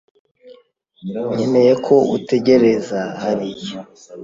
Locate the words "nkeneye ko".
1.33-1.95